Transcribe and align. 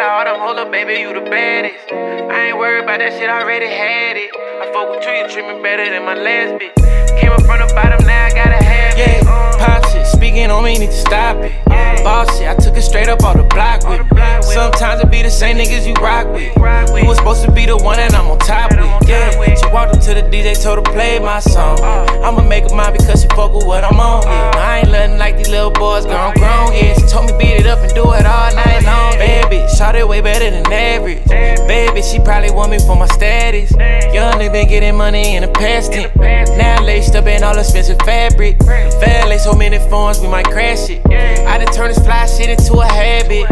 little 0.00 0.72
baby, 0.72 1.00
you 1.00 1.12
the 1.12 1.20
baddest. 1.20 1.92
I 1.92 2.48
ain't 2.48 2.58
worried 2.58 2.84
about 2.84 3.00
that 3.00 3.12
shit, 3.12 3.28
I 3.28 3.42
already 3.42 3.66
had 3.66 4.16
it. 4.16 4.30
I 4.34 4.72
fuck 4.72 4.88
with 4.88 5.04
you, 5.04 5.12
you 5.12 5.28
treat 5.28 5.46
me 5.46 5.62
better 5.62 5.84
than 5.88 6.04
my 6.04 6.14
last 6.14 6.60
bitch. 6.60 7.20
Came 7.20 7.32
up 7.32 7.42
from 7.42 7.60
the 7.60 7.72
bottom, 7.74 8.04
now 8.06 8.26
I 8.26 8.30
gotta 8.30 8.62
have 8.64 8.98
it. 8.98 9.24
Yeah, 9.24 9.30
uh. 9.30 9.58
pop 9.58 9.90
shit, 9.90 10.06
speaking 10.06 10.50
on 10.50 10.64
me, 10.64 10.78
need 10.78 10.86
to 10.86 10.92
stop 10.92 11.36
it. 11.38 11.52
Boss 12.02 12.38
shit, 12.38 12.48
I 12.48 12.54
took 12.54 12.76
it 12.76 12.82
straight 12.82 13.08
up 13.08 13.22
all 13.24 13.34
the. 13.34 13.49
Sometimes 14.90 15.06
it 15.06 15.12
be 15.12 15.22
the 15.22 15.30
same 15.30 15.56
niggas 15.56 15.86
you 15.86 15.94
rock 16.02 16.26
with. 16.34 16.50
You 16.56 17.06
was 17.06 17.18
supposed 17.18 17.44
to 17.44 17.52
be 17.52 17.64
the 17.64 17.76
one 17.76 17.98
that 17.98 18.12
I'm 18.12 18.26
on 18.26 18.40
top 18.40 18.72
with. 18.72 19.08
Yeah, 19.08 19.54
she 19.54 19.66
walked 19.70 19.94
up 19.94 20.02
to 20.02 20.14
the 20.14 20.22
DJ, 20.22 20.60
told 20.60 20.84
her 20.84 20.92
play 20.92 21.20
my 21.20 21.38
song. 21.38 21.78
I'ma 21.78 22.42
make 22.42 22.64
her 22.68 22.74
mine 22.74 22.94
because 22.98 23.22
she 23.22 23.28
fuck 23.28 23.54
with 23.54 23.66
what 23.66 23.84
I'm 23.84 24.00
on. 24.00 24.24
Yeah, 24.24 24.50
I 24.56 24.78
ain't 24.80 24.90
nothing 24.90 25.16
like 25.16 25.36
these 25.36 25.48
little 25.48 25.70
boys, 25.70 26.06
girl, 26.06 26.16
I'm 26.16 26.34
grown. 26.34 26.74
Yeah, 26.74 26.94
she 26.94 27.06
told 27.06 27.30
me 27.30 27.38
beat 27.38 27.62
it 27.62 27.66
up 27.66 27.78
and 27.78 27.94
do 27.94 28.02
it 28.02 28.26
all 28.26 28.50
night 28.52 28.82
long. 28.82 29.14
Baby, 29.14 29.62
shot 29.78 29.94
it 29.94 30.08
way 30.08 30.20
better 30.22 30.50
than 30.50 30.66
average. 30.66 31.24
Baby, 31.70 32.02
she 32.02 32.18
probably 32.18 32.50
want 32.50 32.72
me 32.72 32.80
for 32.80 32.96
my 32.96 33.06
status. 33.06 33.70
Young 34.10 34.42
nigga 34.42 34.50
been 34.50 34.68
getting 34.68 34.96
money 34.96 35.36
in 35.36 35.42
the 35.42 35.52
past 35.54 35.92
tense. 35.92 36.10
Now 36.58 36.82
laced 36.82 37.14
up 37.14 37.26
in 37.26 37.44
all 37.44 37.56
expensive 37.56 37.98
fabric. 38.00 38.58
Valet 38.58 39.38
so 39.38 39.54
many 39.54 39.78
phones, 39.78 40.18
we 40.18 40.26
might 40.26 40.46
crash 40.46 40.90
it. 40.90 41.00
I 41.06 41.58
done 41.58 41.72
turn 41.72 41.88
this 41.94 42.04
fly 42.04 42.26
shit 42.26 42.50
into 42.50 42.74
a 42.80 42.86
habit. 42.86 43.46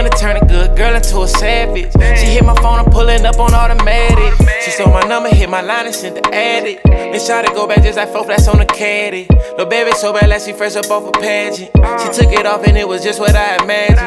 Money 0.00 0.16
turn 0.16 0.36
a 0.38 0.46
good 0.46 0.78
girl 0.78 0.94
into 0.94 1.20
a 1.20 1.28
savage. 1.28 1.92
She 2.18 2.24
hit 2.24 2.42
my 2.42 2.54
phone, 2.62 2.78
I'm 2.78 2.86
pulling 2.86 3.26
up 3.26 3.38
on 3.38 3.52
automatic. 3.52 4.32
She 4.64 4.70
stole 4.70 4.88
my 4.88 5.02
number, 5.02 5.28
hit 5.28 5.50
my 5.50 5.60
line 5.60 5.84
and 5.84 5.94
sent 5.94 6.14
the 6.14 6.34
addict. 6.34 6.84
Then 6.84 7.20
shot 7.20 7.44
to 7.44 7.52
go 7.52 7.66
back 7.66 7.82
just 7.82 7.98
like 7.98 8.08
four 8.08 8.24
flats 8.24 8.48
on 8.48 8.60
the 8.60 8.64
caddy. 8.64 9.28
Lil' 9.58 9.66
baby 9.66 9.92
so 9.92 10.14
bad 10.14 10.30
like 10.30 10.40
she 10.40 10.54
fresh 10.54 10.74
up 10.76 10.90
off 10.90 11.06
a 11.06 11.12
pageant. 11.12 11.68
She 12.00 12.08
took 12.18 12.32
it 12.32 12.46
off 12.46 12.66
and 12.66 12.78
it 12.78 12.88
was 12.88 13.04
just 13.04 13.20
what 13.20 13.36
I 13.36 13.62
imagined. 13.62 13.98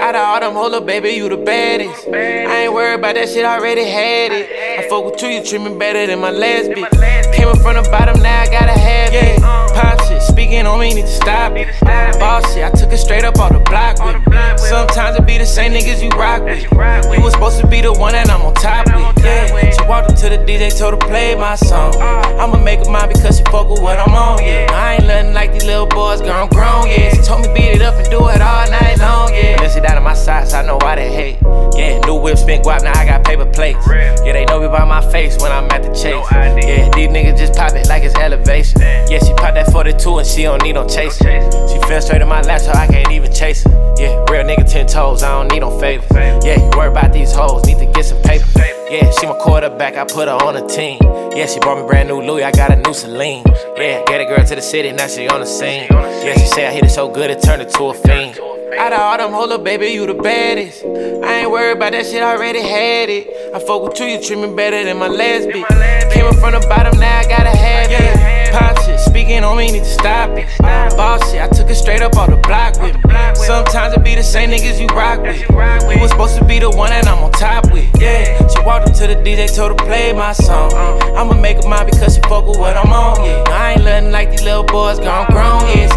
Out 0.00 0.16
of 0.16 0.26
all 0.26 0.40
them 0.40 0.54
little 0.56 0.80
baby, 0.80 1.10
you 1.10 1.28
the 1.28 1.36
baddest. 1.36 2.08
I 2.08 2.64
ain't 2.64 2.72
worried 2.72 2.98
about 2.98 3.14
that 3.14 3.28
shit, 3.28 3.44
I 3.44 3.58
already 3.60 3.84
had 3.84 4.32
it. 4.32 4.80
I 4.80 4.88
fuck 4.88 5.04
with 5.04 5.22
you, 5.22 5.28
you 5.28 5.44
treat 5.44 5.60
me 5.62 5.78
better 5.78 6.04
than 6.04 6.18
my 6.18 6.32
last 6.32 6.70
bitch. 6.70 7.32
Came 7.32 7.46
up 7.46 7.58
from 7.58 7.76
the 7.76 7.88
bottom, 7.92 8.20
now 8.20 8.42
I 8.42 8.46
gotta 8.46 8.72
have 8.72 9.14
it. 9.14 9.40
Pop 9.40 10.02
shit, 10.08 10.20
speaking 10.20 10.66
on 10.66 10.80
me, 10.80 10.94
need 10.94 11.02
to 11.02 11.06
stop 11.06 11.52
it. 11.54 11.68
Boss 12.18 12.54
shit, 12.54 12.64
I 12.64 12.70
took 12.70 12.92
it 12.92 12.98
straight 12.98 13.22
up 13.22 13.38
off 13.38 13.52
the 13.52 13.60
same 15.48 15.72
niggas 15.72 16.02
you 16.02 16.10
rock 16.10 16.44
with. 16.44 16.62
You 16.62 17.24
was 17.24 17.32
supposed 17.32 17.60
to 17.60 17.66
be 17.66 17.80
the 17.80 17.92
one 17.92 18.12
that 18.12 18.30
I'm 18.30 18.42
on 18.42 18.54
top 18.54 18.86
with. 18.86 19.24
Yeah, 19.24 19.70
she 19.70 19.82
walked 19.88 20.10
up 20.10 20.16
to 20.18 20.28
the 20.28 20.38
DJ, 20.38 20.76
told 20.76 20.94
her 20.94 21.08
play 21.08 21.34
my 21.34 21.56
song. 21.56 21.94
Uh, 21.96 22.04
uh. 22.04 22.44
I'ma 22.44 22.62
make 22.62 22.80
her 22.84 22.90
mine 22.90 23.08
because 23.08 23.38
she 23.38 23.44
fuck 23.44 23.68
with 23.68 23.80
what 23.80 23.98
I'm 23.98 24.14
on. 24.14 24.44
Yeah, 24.44 24.66
I 24.70 24.94
ain't 24.94 25.06
nothing 25.06 25.34
like 25.34 25.52
these 25.52 25.64
little 25.64 25.86
boys, 25.86 26.20
girl, 26.20 26.44
I'm 26.44 26.48
grown. 26.48 26.88
Yeah, 26.88 27.12
she 27.14 27.22
told 27.22 27.42
me 27.42 27.48
beat 27.54 27.80
it 27.80 27.82
up 27.82 27.94
and 27.94 28.08
do 28.10 28.18
it 28.28 28.40
all 28.40 28.70
night 28.70 28.98
long. 28.98 29.32
Yeah, 29.32 29.56
then 29.56 29.70
she 29.70 29.80
down 29.80 29.96
in 29.96 30.04
my 30.04 30.14
socks, 30.14 30.52
I 30.52 30.62
know 30.66 30.76
why 30.76 30.96
they 30.96 31.10
hate. 31.10 31.38
Yeah, 31.74 31.98
new 32.06 32.20
whip, 32.20 32.36
spin 32.36 32.62
guap, 32.62 32.82
now 32.82 32.92
I 32.92 32.97
got 32.97 32.97
paper 32.97 32.97
plates. 33.58 33.84
Yeah, 33.90 34.32
they 34.34 34.44
know 34.44 34.60
me 34.60 34.68
by 34.68 34.84
my 34.84 35.02
face 35.10 35.36
when 35.42 35.50
I'm 35.50 35.68
at 35.72 35.82
the 35.82 35.90
chase. 35.90 36.24
Yeah, 36.30 36.88
these 36.94 37.10
niggas 37.10 37.36
just 37.36 37.54
pop 37.54 37.72
it 37.72 37.88
like 37.88 38.04
it's 38.04 38.14
elevation. 38.14 38.80
Yeah, 38.80 39.18
she 39.18 39.34
pop 39.34 39.54
that 39.54 39.72
42 39.72 40.18
and 40.18 40.26
she 40.26 40.42
don't 40.42 40.62
need 40.62 40.74
no 40.74 40.86
chaser. 40.86 41.26
She 41.66 41.78
fell 41.88 42.00
straight 42.00 42.22
in 42.22 42.28
my 42.28 42.40
lap, 42.42 42.60
so 42.60 42.70
I 42.70 42.86
can't 42.86 43.10
even 43.10 43.32
chase 43.32 43.64
her. 43.64 43.94
Yeah, 43.98 44.14
real 44.30 44.44
nigga 44.46 44.62
10 44.70 44.86
toes, 44.86 45.24
I 45.24 45.30
don't 45.30 45.50
need 45.50 45.60
no 45.60 45.76
favors. 45.80 46.06
Yeah, 46.44 46.62
you 46.62 46.70
worry 46.78 46.88
about 46.88 47.12
these 47.12 47.34
hoes, 47.34 47.66
need 47.66 47.78
to 47.78 47.86
get 47.86 48.04
some 48.04 48.22
paper. 48.22 48.46
Yeah, 48.88 49.10
she 49.10 49.26
my 49.26 49.36
quarterback, 49.40 49.96
I 49.96 50.04
put 50.04 50.28
her 50.28 50.38
on 50.46 50.54
a 50.54 50.66
team. 50.68 50.98
Yeah, 51.34 51.46
she 51.46 51.58
bought 51.58 51.82
me 51.82 51.86
brand 51.88 52.08
new 52.08 52.22
Louis, 52.22 52.44
I 52.44 52.52
got 52.52 52.70
a 52.70 52.76
new 52.76 52.94
Celine. 52.94 53.44
Yeah, 53.76 54.04
get 54.04 54.20
a 54.20 54.24
girl 54.24 54.46
to 54.46 54.54
the 54.54 54.62
city, 54.62 54.92
now 54.92 55.08
she 55.08 55.28
on 55.28 55.40
the 55.40 55.46
scene. 55.46 55.88
Yeah, 55.90 56.34
she 56.34 56.46
say 56.46 56.68
I 56.68 56.70
hit 56.70 56.84
it 56.84 56.90
so 56.90 57.08
good 57.08 57.28
it 57.28 57.42
turned 57.42 57.62
into 57.62 57.82
a 57.84 57.94
fiend. 57.94 58.38
Out 58.78 58.92
of 58.92 59.00
all 59.00 59.18
them 59.18 59.32
little 59.32 59.58
baby, 59.58 59.88
you 59.88 60.06
the 60.06 60.14
baddest. 60.14 60.84
I 60.84 61.40
ain't 61.40 61.50
worried 61.50 61.76
about 61.78 61.92
that 61.92 62.06
shit, 62.06 62.22
I 62.22 62.36
already 62.36 62.62
had 62.62 63.08
it. 63.08 63.26
I 63.54 63.58
fuck 63.60 63.82
with 63.82 63.98
you, 63.98 64.06
you 64.06 64.22
treat 64.22 64.38
me 64.38 64.54
better 64.54 64.84
than 64.84 64.98
my 64.98 65.08
last 65.08 65.48
bitch. 65.48 66.12
Came 66.12 66.26
up 66.26 66.36
from 66.36 66.52
the 66.52 66.60
bottom, 66.68 66.98
now 67.00 67.18
I 67.18 67.24
gotta 67.24 67.56
have 67.56 67.90
it. 67.90 68.52
Pop 68.52 68.78
shit, 68.84 69.00
speaking 69.00 69.42
on 69.42 69.56
me, 69.56 69.72
need 69.72 69.80
to 69.80 69.84
stop 69.86 70.30
it. 70.36 70.46
Boss 70.60 71.30
shit, 71.30 71.40
I 71.40 71.48
took 71.48 71.70
it 71.70 71.76
straight 71.76 72.02
up 72.02 72.16
off 72.16 72.28
the 72.28 72.36
block 72.36 72.76
with. 72.82 72.96
Sometimes 73.36 73.94
it 73.94 74.04
be 74.04 74.14
the 74.14 74.22
same 74.22 74.50
niggas 74.50 74.78
you 74.78 74.86
rock 74.88 75.22
with. 75.22 75.40
You 75.40 76.00
was 76.00 76.10
supposed 76.10 76.36
to 76.36 76.44
be 76.44 76.58
the 76.58 76.70
one 76.70 76.90
that 76.90 77.08
I'm 77.08 77.24
on 77.24 77.32
top 77.32 77.72
with. 77.72 77.88
Yeah, 77.98 78.36
she 78.48 78.60
walked 78.66 78.88
up 78.88 78.94
to 78.96 79.06
the 79.06 79.14
DJ, 79.14 79.48
told 79.54 79.70
her 79.70 79.86
play 79.86 80.12
my 80.12 80.32
song. 80.34 80.72
Uh-huh. 80.74 81.14
I'ma 81.14 81.40
make 81.40 81.62
her 81.62 81.68
mine 81.68 81.86
because 81.86 82.16
she 82.16 82.20
fuck 82.22 82.46
with 82.46 82.58
what 82.58 82.76
I'm 82.76 82.92
on. 82.92 83.24
Yeah, 83.24 83.44
I 83.48 83.72
ain't 83.72 83.84
nothing 83.84 84.12
like 84.12 84.30
these 84.30 84.42
little 84.42 84.64
boys, 84.64 84.98
I'm 84.98 85.26
grown. 85.32 85.62
Yeah. 85.68 85.88